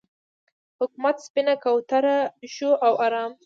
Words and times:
حکومت 0.79 1.15
سپینه 1.27 1.53
کوتره 1.63 2.17
شو 2.53 2.69
او 2.85 2.93
ارام 3.05 3.31
شو. 3.35 3.39